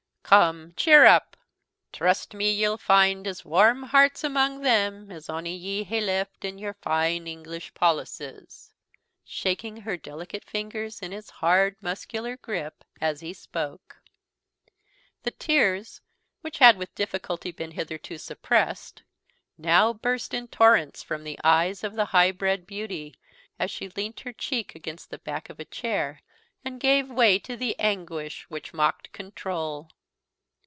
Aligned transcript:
Come, 0.23 0.71
cheer 0.77 1.03
up 1.05 1.35
trust 1.91 2.33
me, 2.33 2.49
ye'll 2.53 2.77
find 2.77 3.27
as 3.27 3.43
warm 3.43 3.83
hearts 3.83 4.23
among 4.23 4.61
them 4.61 5.11
as 5.11 5.29
ony 5.29 5.53
ye 5.53 5.83
ha'e 5.83 5.99
left 5.99 6.45
in 6.45 6.57
your 6.57 6.75
fine 6.75 7.27
English 7.27 7.73
policies" 7.73 8.73
shaking 9.25 9.75
her 9.81 9.97
delicate 9.97 10.45
fingers 10.45 11.01
in 11.01 11.11
his 11.11 11.29
hard 11.29 11.75
muscular 11.81 12.37
gripe 12.37 12.85
as 13.01 13.19
he 13.19 13.33
spoke. 13.33 13.97
The 15.23 15.31
tears, 15.31 15.99
which 16.39 16.59
had 16.59 16.77
with 16.77 16.95
difficulty 16.95 17.51
been 17.51 17.71
hitherto 17.71 18.17
suppressed, 18.17 19.03
now 19.57 19.91
burst 19.91 20.33
in 20.33 20.47
torrents 20.47 21.03
from 21.03 21.25
the 21.25 21.37
eyes 21.43 21.83
of 21.83 21.95
the 21.95 22.05
high 22.15 22.31
bred 22.31 22.65
beauty, 22.65 23.15
as 23.59 23.69
she 23.69 23.89
leant 23.97 24.21
her 24.21 24.31
cheek 24.31 24.75
against 24.75 25.09
the 25.09 25.19
back 25.19 25.49
of 25.49 25.59
a 25.59 25.65
chair, 25.65 26.21
and 26.63 26.79
gave 26.79 27.09
way 27.09 27.37
to 27.39 27.57
the 27.57 27.77
anguish 27.77 28.45
which 28.49 28.73
mocked 28.73 29.11
control. 29.11 29.89